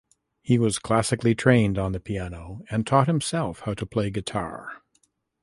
He 0.41 0.57
was 0.57 0.79
classically 0.79 1.35
trained 1.35 1.77
on 1.77 1.91
the 1.91 1.99
piano 1.99 2.63
and 2.71 2.87
taught 2.87 3.05
himself 3.05 3.59
how 3.59 3.75
to 3.75 3.85
play 3.85 4.09
guitar. 4.09 4.81